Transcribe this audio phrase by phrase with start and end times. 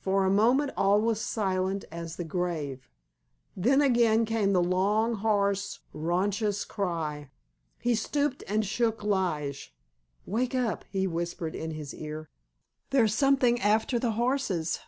[0.00, 2.88] For a moment all was silent as the grave.
[3.54, 7.28] Then again came the long, hoarse, raucous cry.
[7.78, 9.74] He stooped and shook Lige.
[10.24, 12.30] "Wake up," he whispered in his ear,
[12.88, 14.80] "there's something after the horses!"